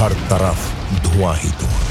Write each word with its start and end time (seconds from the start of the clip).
हर 0.00 0.12
तरफ़ 0.12 0.60
धुआँ 1.02 1.34
ही 1.36 1.50
धुआँ। 1.50 1.88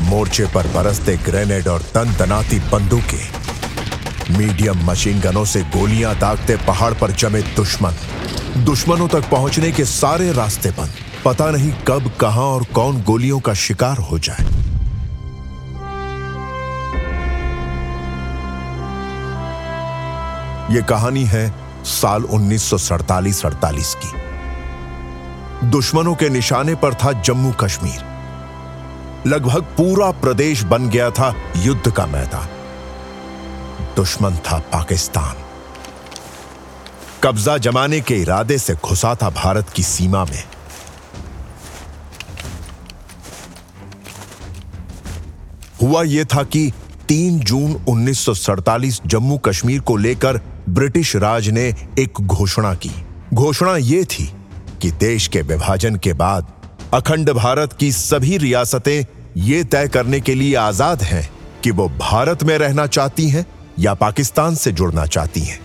मोर्चे 0.00 0.46
पर 0.46 0.66
बरसते 0.66 1.16
ग्रेनेड 1.16 1.68
और 1.68 1.82
तनतनाती 1.82 2.58
बंदूकें। 2.58 4.36
मीडियम 4.38 4.84
मशीन 4.84 5.20
गनों 5.20 5.44
से 5.44 5.62
गोलियाँ 5.62 6.14
दागते 6.18 6.56
पहाड़ 6.56 6.92
पर 6.94 7.10
जमे 7.10 7.42
दुश्मन। 7.42 7.94
दुश्मनों 8.64 9.08
तक 9.08 9.30
पहुँचने 9.30 9.72
के 9.72 9.84
सारे 9.84 10.32
रास्ते 10.32 10.70
बंद। 10.70 10.92
पता 11.24 11.50
नहीं 11.50 11.72
कब, 11.88 12.12
कहाँ 12.20 12.44
और 12.44 12.64
कौन 12.64 13.02
गोलियों 13.02 13.40
का 13.40 13.54
शिकार 13.54 13.96
हो 13.96 14.18
जाए। 14.18 14.44
यह 20.74 20.82
कहानी 20.82 21.24
है 21.24 21.54
साल 21.84 22.24
1947-48 22.24 23.94
की। 23.94 24.19
दुश्मनों 25.64 26.14
के 26.14 26.28
निशाने 26.28 26.74
पर 26.74 26.94
था 26.94 27.12
जम्मू 27.12 27.52
कश्मीर। 27.52 28.04
लगभग 29.26 29.62
पूरा 29.62 30.10
प्रदेश 30.10 30.62
बन 30.62 30.88
गया 30.88 31.10
था 31.10 31.34
युद्ध 31.56 31.92
का 31.92 32.06
मैदान। 32.06 32.48
दुश्मन 33.96 34.36
था 34.36 34.58
पाकिस्तान। 34.58 35.34
कब्जा 37.24 37.58
जमाने 37.58 38.00
के 38.00 38.14
इरादे 38.14 38.58
से 38.58 38.74
घुसा 38.74 39.14
था 39.14 39.30
भारत 39.30 39.70
की 39.70 39.82
सीमा 39.82 40.24
में। 40.24 40.44
हुआ 45.82 46.02
यह 46.02 46.24
था 46.24 46.42
कि 46.42 46.72
3 47.08 47.40
जून 47.40 47.84
1947 47.88 49.00
जम्मू 49.06 49.38
कश्मीर 49.38 49.80
को 49.80 49.96
लेकर 49.96 50.40
ब्रिटिश 50.68 51.16
राज 51.16 51.48
ने 51.48 51.74
एक 51.98 52.20
घोषणा 52.20 52.74
की। 52.74 52.92
घोषणा 53.34 53.76
यह 53.76 54.04
थी 54.04 54.34
कि 54.82 54.90
देश 55.00 55.26
के 55.28 55.42
विभाजन 55.42 55.96
के 55.96 56.12
बाद 56.12 56.52
अखंड 56.94 57.30
भारत 57.32 57.72
की 57.72 57.90
सभी 57.92 58.36
रियासतें 58.38 59.04
ये 59.36 59.62
तय 59.64 59.88
करने 59.88 60.20
के 60.20 60.34
लिए 60.34 60.54
आज़ाद 60.56 61.02
हैं 61.02 61.28
कि 61.64 61.70
वो 61.70 61.88
भारत 61.98 62.42
में 62.42 62.56
रहना 62.58 62.86
चाहती 62.88 63.28
हैं 63.28 63.44
या 63.78 63.94
पाकिस्तान 63.94 64.54
से 64.54 64.72
जुड़ना 64.72 65.06
चाहती 65.06 65.40
हैं 65.40 65.58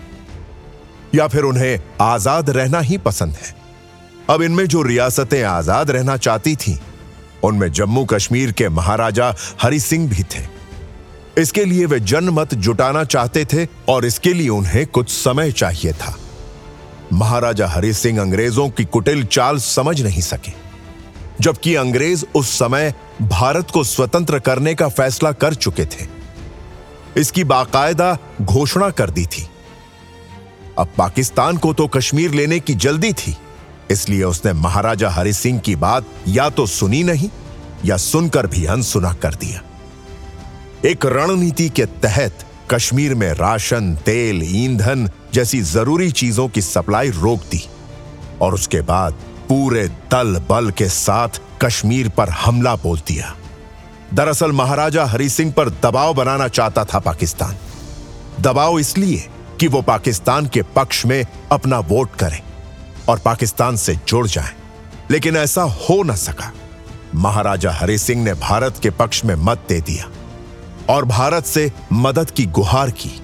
या 1.14 1.26
फिर 1.28 1.44
उन्हें 1.44 1.78
आज़ाद 2.00 2.50
रहना 2.50 2.80
ही 2.80 2.98
पसंद 2.98 3.34
है। 3.34 3.54
अब 4.30 4.42
इनमें 4.42 4.66
जो 4.66 4.82
रियासतें 4.82 5.42
आज़ाद 5.42 5.90
रहना 5.90 6.16
चाहती 6.16 6.54
थीं, 6.56 6.76
उनमें 7.44 7.70
जम्मू 7.72 8.04
कश्मीर 8.04 8.52
के 8.52 8.68
महाराजा 8.68 9.34
हरि 9.62 9.80
सिंह 9.80 10.08
भी 10.10 10.22
थे। 10.24 10.44
इसके 11.38 11.64
लिए 11.64 11.86
वे 11.86 12.00
जनमत 12.02 12.54
जुटाना 12.56 13.04
चाहते 13.04 13.44
थे 13.44 13.66
और 13.88 14.04
इसके 14.04 14.32
लिए 14.34 14.48
उन्हें 14.48 14.86
कुछ 14.86 15.10
समय 15.10 15.52
चाहिए 15.52 15.92
था। 15.92 16.16
महाराजा 17.12 17.66
हरि 17.68 17.92
सिंह 17.94 18.20
अंग्रेज़ों 18.20 18.68
की 18.68 18.84
कुटिल 18.84 19.24
चाल 19.24 19.58
समझ 19.58 20.00
नहीं 20.02 20.20
सके। 20.20 20.52
जबकि 21.40 21.74
अंग्रेज़ 21.74 22.24
उस 22.34 22.58
समय 22.58 22.94
भारत 23.22 23.70
को 23.70 23.84
स्वतंत्र 23.84 24.38
करने 24.38 24.74
का 24.74 24.88
फैसला 24.88 25.32
कर 25.32 25.54
चुके 25.54 25.84
थे। 25.84 26.06
इसकी 27.16 27.44
बाकायदा 27.44 28.16
घोषणा 28.42 28.90
कर 28.90 29.10
दी 29.10 29.26
थी। 29.26 29.46
अब 30.78 30.88
पाकिस्तान 30.98 31.56
को 31.56 31.72
तो 31.72 31.86
कश्मीर 31.88 32.30
लेने 32.30 32.60
की 32.60 32.74
जल्दी 32.74 33.12
थी, 33.12 33.36
इसलिए 33.90 34.24
उसने 34.24 34.52
महाराजा 34.52 35.10
हरि 35.10 35.32
सिंह 35.32 35.58
की 35.58 35.76
बात 35.76 36.06
या 36.28 36.48
तो 36.48 36.66
सुनी 36.66 37.02
नहीं, 37.02 37.28
या 37.84 37.96
सुनकर 37.96 38.46
भी 38.46 38.64
अनसुना 38.64 39.12
कर 39.12 39.34
दिया। 39.34 39.62
एक 40.84 41.06
रणनीति 41.06 41.68
के 41.68 41.86
तहत 41.86 42.44
कश्मीर 42.70 43.14
में 43.14 43.32
राशन 43.34 43.94
तेल 43.96 44.42
ईंधन 44.56 45.08
जैसी 45.34 45.60
ज़रूरी 45.62 46.10
चीज़ों 46.12 46.48
की 46.48 46.62
सप्लाई 46.62 47.10
रोक 47.10 47.40
दी 47.50 47.62
और 48.42 48.54
उसके 48.54 48.80
बाद 48.82 49.12
पूरे 49.48 49.86
दल 50.12 50.38
बल 50.48 50.70
के 50.70 50.88
साथ 50.88 51.40
कश्मीर 51.62 52.08
पर 52.08 52.28
हमला 52.28 52.74
बोल 52.76 52.98
दिया। 53.08 53.34
दरअसल 54.14 54.52
महाराजा 54.52 55.04
हरि 55.04 55.28
सिंह 55.28 55.52
पर 55.52 55.70
दबाव 55.82 56.14
बनाना 56.14 56.48
चाहता 56.48 56.84
था 56.84 56.98
पाकिस्तान। 56.98 57.56
दबाव 58.40 58.78
इसलिए 58.78 59.28
कि 59.60 59.68
वो 59.68 59.82
पाकिस्तान 59.82 60.46
के 60.46 60.62
पक्ष 60.76 61.04
में 61.06 61.24
अपना 61.52 61.78
वोट 61.88 62.14
करें 62.14 62.40
और 63.08 63.18
पाकिस्तान 63.18 63.76
से 63.76 63.94
जुड़ 64.08 64.26
जाएँ, 64.26 64.54
लेकिन 65.10 65.36
ऐसा 65.36 65.62
हो 65.62 66.02
न 66.02 66.14
सका। 66.16 66.52
महाराजा 67.14 67.70
हरि 67.70 67.98
सिंह 67.98 68.24
ने 68.24 68.34
भारत 68.34 68.78
के 68.82 68.90
पक्ष 68.92 69.24
में 69.24 69.34
मत 69.36 69.64
दे 69.68 69.80
दिया। 69.80 70.10
और 70.88 71.04
भारत 71.04 71.44
से 71.44 71.72
मदद 71.92 72.30
की 72.30 72.46
गुहार 72.46 72.90
की। 72.90 73.20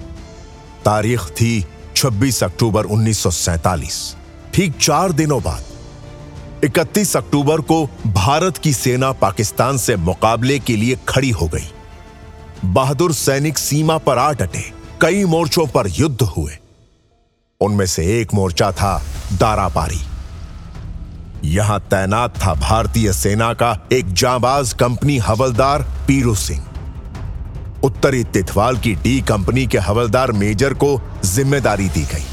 तारीख 0.85 1.21
थी 1.21 1.65
26 1.95 2.43
अक्टूबर 2.43 2.85
1947 2.85 4.15
ठीक 4.53 4.77
चार 4.81 5.11
दिनों 5.11 5.41
बाद 5.43 5.63
31 6.63 7.15
अक्टूबर 7.17 7.61
को 7.61 7.85
भारत 8.07 8.57
की 8.57 8.73
सेना 8.73 9.11
पाकिस्तान 9.11 9.77
से 9.77 9.95
मुकाबले 9.95 10.59
के 10.59 10.75
लिए 10.75 10.97
खड़ी 11.09 11.29
हो 11.29 11.47
गई। 11.47 11.71
बहादुर 12.65 13.13
सैनिक 13.13 13.57
सीमा 13.57 13.97
पर 13.97 14.17
आ 14.17 14.31
डटे, 14.33 14.71
कई 15.01 15.25
मोर्चों 15.25 15.67
पर 15.67 15.87
युद्ध 15.87 16.21
हुए। 16.21 16.57
उनमें 17.61 17.85
से 17.85 18.21
एक 18.21 18.33
मोर्चा 18.33 18.71
था 18.71 19.03
दारापारी। 19.33 20.01
यहाँ 21.45 21.79
तैनात 21.79 22.37
था 22.37 22.53
भारतीय 22.53 23.13
सेना 23.13 23.53
का 23.53 23.87
एक 23.91 24.13
जाबाज 24.13 24.73
कंपनी 24.73 25.17
हवलदार 25.17 25.81
पीरू 26.07 26.35
सिंह। 26.35 26.65
उत्तरी 27.83 28.23
तिथवाल 28.23 28.77
की 28.77 28.93
डी 28.95 29.19
कंपनी 29.21 29.65
के 29.67 29.77
हवलदार 29.77 30.31
मेजर 30.31 30.73
को 30.73 30.99
ज़िम्मेदारी 31.25 31.87
दी 31.89 32.03
गई 32.03 32.25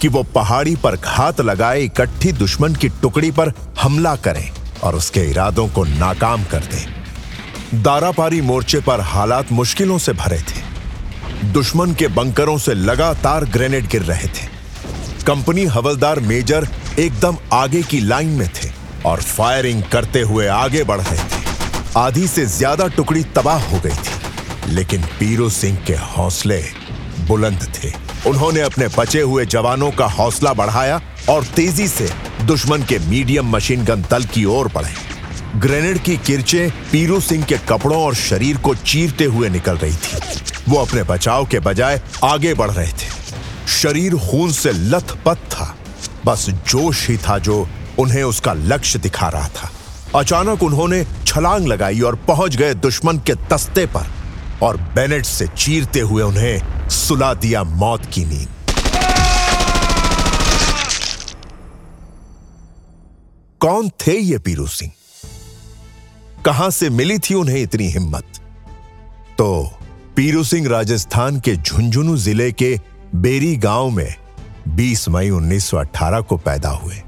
कि 0.00 0.08
वो 0.08 0.22
पहाड़ी 0.34 0.74
पर 0.76 0.96
घात 0.96 1.40
लगाए 1.40 1.80
इकट्ठी 1.80 2.32
दुश्मन 2.32 2.74
की 2.74 2.88
टुकड़ी 3.02 3.30
पर 3.30 3.52
हमला 3.80 4.14
करें 4.18 4.48
और 4.84 4.94
उसके 4.94 5.20
इरादों 5.30 5.68
को 5.68 5.84
नाकाम 5.84 6.44
कर 6.44 6.64
दें। 6.72 7.82
दारापारी 7.82 8.40
मोर्चे 8.40 8.80
पर 8.80 9.00
हालात 9.02 9.52
मुश्किलों 9.52 9.98
से 9.98 10.12
भरे 10.14 10.38
थे। 10.40 11.52
दुश्मन 11.52 11.94
के 11.94 12.08
बंकरों 12.10 12.56
से 12.58 12.74
लगातार 12.74 13.44
ग्रेनेड 13.50 13.88
गिर 13.88 14.02
रहे 14.02 14.28
थे। 14.28 14.46
कंपनी 15.26 15.64
हवलदार 15.66 16.20
मेजर 16.22 16.68
एकदम 16.98 17.36
आगे 17.52 17.82
की 17.82 18.00
लाइन 18.00 18.28
में 18.30 18.48
थे 18.54 18.70
और 19.06 19.20
फायरिंग 19.22 19.82
करते 19.92 20.20
हुए 20.22 20.46
आगे 20.48 20.84
बढ़ 20.84 21.00
रहे 21.00 21.24
थे। 21.24 21.42
आधी 21.96 22.26
से 22.28 22.46
ज़्यादा 22.48 22.86
टुकड़ी 22.88 23.22
तबाह 23.34 23.64
हो 23.64 23.80
गई 23.80 23.96
थी। 23.96 24.22
लेकिन 24.68 25.02
पीरू 25.02 25.50
सिंह 25.50 25.78
के 25.86 25.92
हौसले 25.92 26.64
बुलंद 27.20 27.72
थे। 27.74 27.92
उन्होंने 28.26 28.60
अपने 28.60 28.88
बचे 28.98 29.20
हुए 29.20 29.46
जवानों 29.46 29.90
का 29.90 30.06
हौसला 30.06 30.52
बढ़ाया 30.52 31.00
और 31.28 31.44
तेज़ी 31.44 31.88
से 31.88 32.08
दुश्मन 32.42 32.82
के 32.82 32.98
मीडियम 32.98 33.50
मशीन 33.50 33.84
गन 33.84 34.02
दल 34.02 34.24
की 34.24 34.44
ओर 34.44 34.70
बढ़े। 34.74 34.94
ग्रेनेड 35.56 35.98
की 35.98 36.16
किरचे 36.16 36.72
पीरू 36.92 37.20
सिंह 37.20 37.44
के 37.44 37.58
कपड़ों 37.58 38.02
और 38.02 38.14
शरीर 38.14 38.56
को 38.56 38.74
चीरते 38.74 39.24
हुए 39.24 39.48
निकल 39.48 39.76
रही 39.76 39.96
थी। 39.96 40.18
वो 40.68 40.78
अपने 40.78 41.02
बचाव 41.02 41.46
के 41.46 41.60
बजाय 41.60 42.02
आगे 42.24 42.54
बढ़ 42.54 42.70
रहे 42.70 42.92
थे। 42.92 43.10
शरीर 43.68 44.14
खून 44.14 44.52
से 44.52 44.72
लथपथ 44.72 45.36
था। 45.36 45.76
बस 46.26 46.50
जोश 46.50 47.08
ही 47.08 47.16
था 47.16 47.38
जो 47.38 47.68
उन्हें 47.98 48.22
उसका 48.22 48.52
लक्ष्य 48.52 48.98
दिखा 48.98 49.28
रहा 49.28 49.48
था। 49.48 49.70
अचानक 50.18 50.62
उन्होंने 50.62 51.06
छलांग 51.26 51.66
लगाई 51.66 52.00
और 52.00 52.14
पहुँच 52.14 52.56
गए 52.56 52.74
दुश्मन 52.74 53.18
के 53.18 53.34
तस्ते 53.34 53.86
पर। 53.86 54.23
और 54.64 54.76
बेनेट 54.76 55.24
से 55.24 55.46
चीरते 55.46 56.00
हुए 56.00 56.22
उन्हें 56.22 56.88
सुला 56.88 57.34
दिया 57.34 57.64
मौत 57.64 58.06
की 58.06 58.24
नींद। 58.24 58.48
कौन 63.60 63.88
थे 63.88 64.18
ये 64.18 64.38
पीरू 64.38 64.66
सिंह? 64.66 64.92
कहाँ 66.44 66.70
से 66.70 66.90
मिली 66.90 67.18
थी 67.18 67.34
उन्हें 67.34 67.62
इतनी 67.62 67.88
हिम्मत? 67.88 68.24
तो 69.38 69.72
पीरू 70.16 70.44
सिंह 70.44 70.68
राजस्थान 70.68 71.40
के 71.40 71.56
झुंझुनू 71.56 72.16
ज़िले 72.16 72.52
के 72.52 72.80
बेरी 73.14 73.56
गाँव 73.56 73.90
में 73.90 74.14
20 74.68 75.08
मई 75.08 75.30
1918 75.30 76.20
को 76.20 76.36
पैदा 76.36 76.68
हुए। 76.68 77.02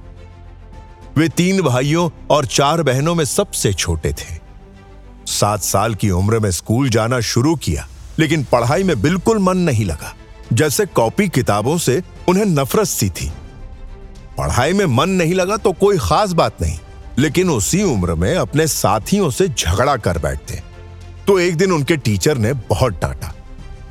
वे 1.17 1.29
तीन 1.29 1.63
भाइयों 1.63 2.11
और 2.31 2.47
चार 2.47 2.83
बहनों 2.83 3.15
में 3.15 3.25
सबसे 3.25 3.73
छोटे 3.73 4.13
थे। 4.13 4.46
सात 5.27 5.63
साल 5.63 5.95
की 5.95 6.11
उम्र 6.11 6.39
में 6.41 6.51
स्कूल 6.51 6.89
जाना 6.89 7.21
शुरू 7.21 7.55
किया, 7.57 7.87
लेकिन 8.19 8.45
पढ़ाई 8.45 8.83
में 8.83 9.01
बिल्कुल 9.03 9.39
मन 9.39 9.59
नहीं 9.59 9.85
लगा। 9.85 10.15
जैसे 10.53 10.87
कॉपी 10.87 11.29
किताबों 11.29 11.77
से 11.79 12.03
उन्हें 12.29 12.45
नफरत 12.45 12.87
सी 12.87 13.09
थी। 13.11 13.31
पढ़ाई 14.39 14.73
में 14.73 14.85
मन 14.87 15.11
नहीं 15.11 15.35
लगा 15.35 15.57
तो 15.57 15.73
कोई 15.73 15.99
खास 15.99 16.33
बात 16.33 16.63
नहीं, 16.63 16.79
लेकिन 17.19 17.51
उसी 17.51 17.83
उम्र 17.83 18.15
में 18.15 18.35
अपने 18.35 18.67
साथियों 18.67 19.31
से 19.31 19.49
झगड़ा 19.49 19.97
कर 19.97 20.19
बैठते। 20.19 20.63
तो 21.27 21.39
एक 21.39 21.57
दिन 21.57 21.73
उनके 21.73 21.97
टीचर 21.97 22.39
ने 22.39 22.53
बहुत 22.53 23.01
डांटा। 23.03 23.33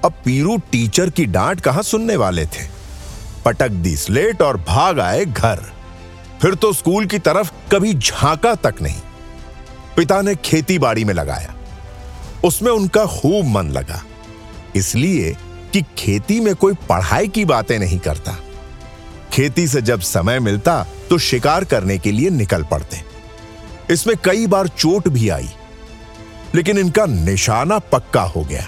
अब 0.05 0.13
पीरू 0.25 0.57
टीचर 0.71 1.09
की 1.09 1.25
डांट 1.25 1.61
कहाँ 1.61 1.83
सुनने 1.83 2.15
वाले 2.15 2.45
थे? 2.45 2.67
पटक 3.45 3.69
दी 3.69 3.95
स्लेट 3.97 4.41
और 4.41 4.57
भाग 4.57 4.99
आए 4.99 5.25
घर। 5.25 5.59
फिर 6.41 6.55
तो 6.55 6.71
स्कूल 6.73 7.05
की 7.05 7.19
तरफ़ 7.19 7.51
कभी 7.71 7.93
झांका 7.93 8.53
तक 8.55 8.75
नहीं। 8.81 9.01
पिता 9.95 10.21
ने 10.21 10.35
खेती 10.35 10.77
बाड़ी 10.79 11.03
में 11.05 11.13
लगाया। 11.13 11.53
उसमें 12.43 12.71
उनका 12.71 13.05
खूब 13.11 13.45
मन 13.47 13.69
लगा। 13.69 14.01
इसलिए 14.75 15.35
कि 15.73 15.81
खेती 15.97 16.39
में 16.39 16.53
कोई 16.55 16.73
पढ़ाई 16.89 17.27
की 17.27 17.45
बातें 17.45 17.77
नहीं 17.79 17.99
करता। 17.99 18.35
खेती 19.33 19.67
से 19.67 19.81
जब 19.81 20.01
समय 20.01 20.39
मिलता 20.39 20.85
तो 21.09 21.17
शिकार 21.17 21.63
करने 21.63 21.97
के 21.97 22.11
लिए 22.11 22.29
निकल 22.29 22.63
पड़ते। 22.63 23.01
इसमें 23.89 24.15
कई 24.25 24.47
बार 24.47 24.67
चोट 24.67 25.07
भी 25.07 25.29
आई, 25.29 25.49
लेकिन 26.55 26.77
इनका 26.77 27.05
निशाना 27.05 27.79
पक्का 27.79 28.21
हो 28.21 28.43
गया। 28.43 28.67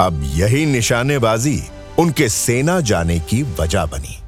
अब 0.00 0.22
यही 0.34 0.64
निशानेबाजी 0.66 1.62
उनके 1.98 2.28
सेना 2.28 2.80
जाने 2.80 3.18
की 3.20 3.42
वजह 3.60 3.84
बनी। 3.86 4.18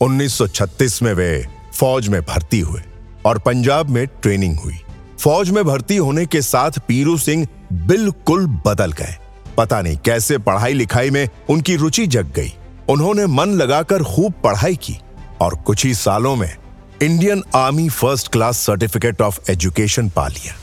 1936 0.00 1.02
में 1.02 1.12
वे 1.12 1.46
फौज 1.74 2.08
में 2.08 2.20
भर्ती 2.22 2.60
हुए। 2.60 2.82
और 3.24 3.38
पंजाब 3.38 3.88
में 3.88 4.06
ट्रेनिंग 4.06 4.58
हुई। 4.58 4.78
फौज 5.20 5.50
में 5.50 5.64
भर्ती 5.64 5.96
होने 5.96 6.26
के 6.26 6.42
साथ 6.42 6.70
पीरू 6.70 7.18
सिंह 7.18 7.48
बिल्कुल 7.72 8.46
बदल 8.46 8.92
गए। 8.92 9.16
पता 9.56 9.82
नहीं 9.82 9.96
कैसे 9.96 10.38
पढ़ाई 10.38 10.72
लिखाई 10.72 11.10
में 11.10 11.28
उनकी 11.50 11.76
रुचि 11.76 12.06
जग 12.06 12.26
गई। 12.26 12.54
उन्होंने 12.88 13.26
मन 13.26 13.48
लगाकर 13.48 14.02
खूब 14.02 14.32
पढ़ाई 14.32 14.76
की 14.76 14.98
और 15.40 15.54
कुछ 15.54 15.84
ही 15.84 15.94
सालों 15.94 16.36
में 16.36 16.56
Indian 17.02 17.42
army 17.54 17.88
first 17.88 18.28
class 18.28 18.58
certificate 18.58 19.22
of 19.22 19.50
education 19.50 20.08
पा 20.08 20.28
लिया। 20.28 20.54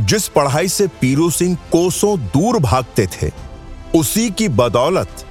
जिस 0.00 0.28
पढ़ाई 0.28 0.68
से 0.68 0.86
पीरू 0.86 1.30
सिंह 1.30 1.58
कोसों 1.72 2.18
दूर 2.18 2.58
भागते 2.58 3.06
थे, 3.06 3.30
उसी 3.94 4.30
की 4.30 4.48
बदौलत 4.48 5.26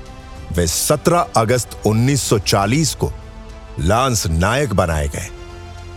वे 0.52 0.68
17 0.68 1.28
अगस्त 1.38 1.82
1940 1.86 2.96
को 2.96 3.12
लांस 3.80 4.28
नायक 4.28 4.74
बनाए 4.74 5.08
गए। 5.08 5.39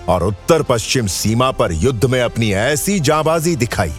और 0.09 0.25
उत्तर 0.25 0.63
पश्चिम 0.63 1.07
सीमा 1.07 1.51
पर 1.51 1.73
युद्ध 1.73 2.05
में 2.05 2.21
अपनी 2.21 2.53
ऐसी 2.53 3.01
जाबाजी 3.01 3.57
दिखाई 3.57 3.93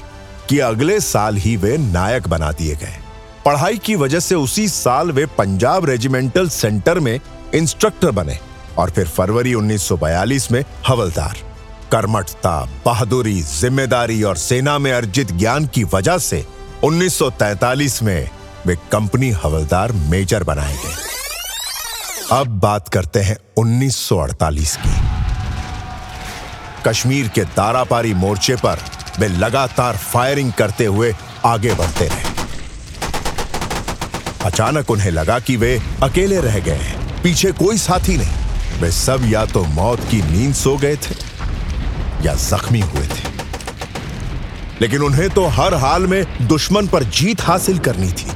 कि 0.50 0.60
अगले 0.60 1.00
साल 1.00 1.38
ही 1.38 1.58
वे 1.58 1.78
नायक 1.78 2.28
बना 2.28 2.52
दिए 2.52 2.76
गए। 2.76 2.98
पढ़ाई 3.46 3.78
की 3.78 3.96
वजह 3.96 4.20
से 4.20 4.36
उसी 4.36 4.68
साल 4.68 5.12
वे 5.12 5.26
पंजाब 5.26 5.86
रेजिमेंटल 5.86 6.50
सेंटर 6.50 7.00
में 7.00 7.20
इंस्ट्रक्टर 7.56 8.12
बने 8.12 8.40
और 8.78 8.90
फिर 8.90 9.08
फरवरी 9.08 9.54
1942 9.54 10.52
में 10.52 10.64
हवलदार। 10.88 11.38
कर्मठता, 11.92 12.70
बहादुरी, 12.86 13.42
ज़िम्मेदारी 13.42 14.24
और 14.24 14.38
सेना 14.38 14.78
में 14.80 14.92
अर्जित 14.92 15.32
ज्ञान 15.32 15.68
की 15.68 15.84
वजह 15.84 16.18
से 16.18 16.46
1943 16.84 18.04
में 18.04 18.30
वे 18.66 18.76
कंपनी 18.92 19.30
हवलदार 19.32 19.92
मेजर 19.92 20.44
बनाए 20.44 20.74
गए। 20.74 20.96
अब 22.32 22.48
बात 22.48 22.90
करते 22.90 23.20
हैं 23.20 23.38
1948 23.58 24.76
की। 24.76 25.03
कश्मीर 26.88 27.28
के 27.28 27.42
दारापारी 27.42 28.14
मोर्चे 28.14 28.56
पर 28.56 28.80
वे 29.20 29.28
लगातार 29.28 29.98
फायरिंग 29.98 30.54
करते 30.54 30.86
हुए 30.86 31.16
आगे 31.46 31.74
बढ़ते 31.74 32.06
रहे। 32.06 32.34
अचानक 34.46 34.92
उन्हें 34.92 35.12
लगा 35.12 35.40
कि 35.40 35.56
वे 35.56 35.82
अकेले 36.04 36.42
रह 36.42 36.60
गए 36.60 36.76
हैं। 36.76 37.24
पीछे 37.24 37.52
कोई 37.52 37.78
साथी 37.78 38.18
नहीं। 38.18 38.82
वे 38.82 38.92
सब 38.92 39.22
या 39.26 39.46
तो 39.46 39.64
मौत 39.64 40.00
की 40.12 40.22
नींद 40.22 40.56
सो 40.56 40.78
गए 40.78 40.96
थे 40.96 41.16
या 42.26 42.34
जख्मी 42.34 42.80
हुए 42.80 43.08
थे। 43.08 43.34
लेकिन 44.82 45.02
उन्हें 45.02 45.30
तो 45.30 45.46
हर 45.46 45.74
हाल 45.74 46.08
में 46.08 46.48
दुश्मन 46.48 46.88
पर 46.88 47.04
जीत 47.04 47.42
हासिल 47.42 47.80
करनी 47.80 48.12
थी। 48.12 48.32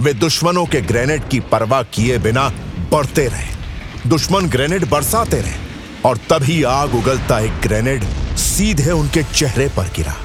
वे 0.00 0.14
दुश्मनों 0.14 0.66
के 0.66 0.80
ग्रेनेड 0.80 1.28
की 1.28 1.40
परवाह 1.40 1.82
किए 1.82 2.18
बिना 2.18 2.48
बढ़ते 2.92 3.26
रहे। 3.26 3.46
दुश्मन 4.06 4.46
ग्रेनेड 4.46 4.90
बरसाते 4.90 5.40
रहे। 5.40 5.67
और 6.04 6.16
तभी 6.16 6.62
आग 6.62 6.94
उगलता 6.94 7.40
एक 7.40 7.60
ग्रेनेड 7.60 8.04
सीधे 8.36 8.90
उनके 8.90 9.22
चेहरे 9.22 9.68
पर 9.68 9.84
गिरा। 9.84 10.16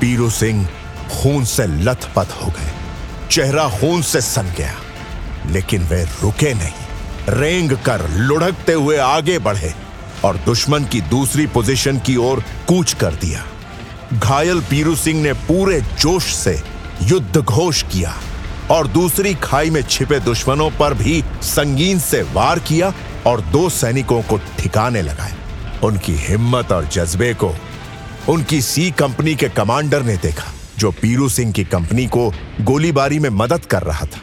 पीरू 0.00 0.30
सिंह 0.30 0.68
खून 1.12 1.44
से 1.44 1.66
लथपथ 1.66 2.26
हो 2.42 2.46
गए। 2.46 2.72
चेहरा 3.30 3.68
खून 3.68 4.02
से 4.02 4.20
सन 4.20 4.54
गया। 4.58 4.74
लेकिन 5.46 5.82
वे 5.82 6.04
रुके 6.04 6.54
नहीं। 6.54 6.72
रेंग 7.28 7.72
कर 7.72 8.10
लुढ़कते 8.10 8.72
हुए 8.72 8.96
आगे 8.96 9.38
बढ़े 9.38 9.74
और 10.24 10.36
दुश्मन 10.36 10.84
की 10.84 11.00
दूसरी 11.00 11.46
पोजीशन 11.46 11.98
की 11.98 12.16
ओर 12.16 12.44
कूच 12.68 12.92
कर 12.92 13.14
दिया। 13.14 13.46
घायल 14.14 14.60
पीरू 14.60 14.96
सिंह 14.96 15.22
ने 15.22 15.32
पूरे 15.32 15.80
जोश 15.80 16.34
से 16.34 16.62
युद्ध 17.02 17.36
घोष 17.36 17.82
किया 17.82 18.16
और 18.70 18.86
दूसरी 18.86 19.34
खाई 19.34 19.70
में 19.70 19.82
छिपे 19.82 20.20
दुश्मनों 20.20 20.70
पर 20.70 20.94
भी 20.94 21.24
संगीन 21.42 21.98
से 21.98 22.22
वार 22.22 22.58
किया 22.58 22.92
और 23.28 23.40
दो 23.40 23.68
सैनिकों 23.70 24.22
को 24.22 24.38
ठिकाने 24.38 25.02
लगाए। 25.02 25.34
उनकी 25.84 26.14
हिम्मत 26.14 26.72
और 26.72 26.84
जज्बे 26.84 27.34
को 27.34 27.54
उनकी 28.28 28.62
सी 28.62 28.90
कंपनी 28.90 29.34
के 29.34 29.48
कमांडर 29.48 30.02
ने 30.02 30.16
देखा, 30.16 30.52
जो 30.78 30.90
पीरू 30.90 31.28
सिंह 31.28 31.52
की 31.52 31.64
कंपनी 31.64 32.06
को 32.06 32.34
गोलीबारी 32.60 33.18
में 33.18 33.30
मदद 33.30 33.64
कर 33.64 33.82
रहा 33.82 34.06
था। 34.06 34.20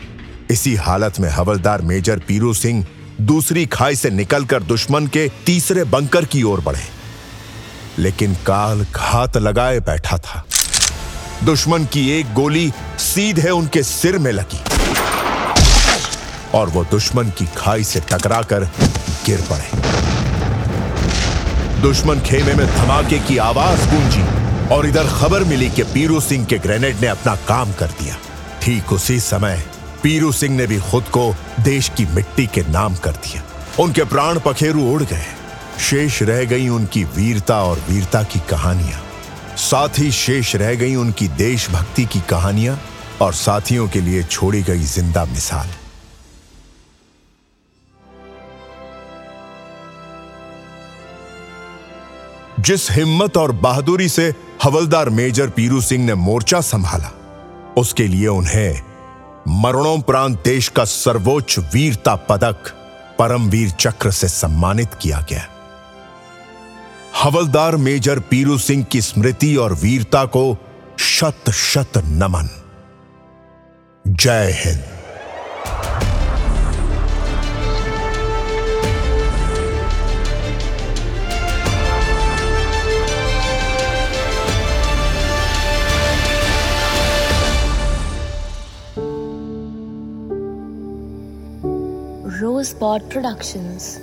इसी 0.52 0.76
हालत 0.76 1.20
में 1.20 1.30
हवलदार 1.30 1.82
मेजर 1.82 2.20
पीरू 2.20 2.54
सिंह 2.54 2.86
दूसरी 3.22 3.66
खाई 3.66 3.96
से 3.96 4.10
निकलकर 4.10 4.64
दुश्मन 4.64 5.08
के 5.08 5.32
तीसरे 5.46 5.84
बंकर 5.84 6.26
की 6.26 6.44
ओर 6.44 6.62
बढ़े। 6.62 6.96
लेकिन 8.00 8.34
काल 8.34 8.86
घात 8.96 9.38
लगाए 9.38 9.80
बैठा 9.80 10.18
था। 10.18 10.46
दुश्मन 11.44 11.86
की 11.86 12.10
एक 12.10 12.34
गोली 12.34 12.74
सीधे 13.00 13.50
उनके 13.50 13.84
सिर 13.84 14.18
में 14.18 14.32
लगी। 14.32 14.75
और 16.56 16.70
वो 16.70 16.84
दुश्मन 16.92 17.30
की 17.38 17.46
खाई 17.58 17.84
से 17.84 18.00
टकराकर 18.12 18.64
गिर 19.26 19.42
पड़े। 19.50 19.84
दुश्मन 21.82 22.20
खेमे 22.20 22.54
में 22.54 22.66
धमाके 22.68 23.20
की 23.20 23.38
आवाज़ 23.38 23.90
गूंजी 23.90 24.24
और 24.76 24.86
इधर 24.86 25.08
खबर 25.12 25.44
मिली 25.44 25.70
कि 25.70 25.84
पीरू 25.84 26.20
सिंह 26.22 26.46
के 26.46 26.58
ग्रेनेड 26.58 27.02
ने 27.02 27.08
अपना 27.08 27.36
काम 27.48 27.74
कर 27.74 27.88
दिया। 28.00 28.18
ठीक 28.62 28.94
उसी 28.94 29.20
समय 29.20 29.64
पीरू 30.04 30.32
सिंह 30.32 30.56
ने 30.58 30.68
भी 30.68 30.80
खुद 30.82 31.04
को 31.04 31.34
देश 31.60 31.90
की 31.98 32.06
मिट्टी 32.06 32.48
के 32.48 32.62
नाम 32.72 32.96
कर 32.96 33.12
दिया। 33.12 33.44
उनके 33.80 34.04
प्राण 34.04 34.40
पखेरु 34.40 34.84
उड़ 34.84 35.04
गए। 35.04 35.26
शेष 35.82 36.22
रह 36.24 36.44
गई 36.46 36.68
उनकी 36.70 37.04
वीरता 37.16 37.64
और 37.64 37.80
वीरता 37.90 38.24
की 38.24 38.40
कहानियाँ। 38.50 39.02
साथ 39.60 40.00
ही 40.00 40.12
शेष 40.12 40.56
रह 40.56 40.74
गई 40.76 40.96
उनकी 40.96 41.28
देशभक्ति 41.38 42.06
की 42.06 42.22
कहानियाँ 42.30 42.80
और 43.22 43.34
साथियों 43.34 43.88
के 43.88 44.02
लिए 44.02 44.24
छोड़ी 44.24 44.62
गई 44.64 44.84
ज़िंदा 44.86 45.26
मिसाल। 45.26 45.68
जिस 52.60 52.92
हिम्मत 52.92 53.38
और 53.38 53.52
बहादुरी 53.52 54.10
से 54.10 54.34
हवलदार 54.64 55.10
मेजर 55.10 55.50
पीरू 55.50 55.82
सिंह 55.82 56.06
ने 56.06 56.14
मोर्चा 56.14 56.62
संभाला, 56.62 57.12
उसके 57.78 58.08
लिए 58.08 58.28
उन्हें 58.28 58.82
मरणोपरांत 59.48 60.42
देश 60.46 60.70
का 60.70 60.84
सर्वोच्च 60.84 61.60
वीरता 61.60 62.16
पदक 62.16 62.72
परमवीर 63.20 63.70
चक्र 63.70 64.12
से 64.12 64.28
सम्मानित 64.28 64.94
किया 65.02 65.26
गया। 65.30 65.46
हवलदार 67.24 67.76
मेजर 67.76 68.20
पीरू 68.20 68.58
सिंह 68.58 68.84
की 68.84 69.02
स्मृति 69.02 69.56
और 69.56 69.74
वीरता 69.74 70.26
को 70.26 70.58
शत 71.00 71.50
शत 71.50 71.98
नमन। 71.98 72.50
जय 74.08 74.52
Hind. 74.66 74.95
Rosebud 92.46 93.10
Productions. 93.10 93.96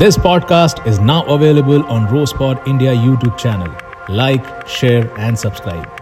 This 0.00 0.16
podcast 0.16 0.84
is 0.88 0.98
now 0.98 1.24
available 1.26 1.84
on 1.86 2.08
Rosepod 2.08 2.66
India 2.66 2.92
YouTube 2.92 3.38
channel. 3.38 3.72
Like, 4.08 4.66
share, 4.66 5.08
and 5.18 5.38
subscribe. 5.38 5.99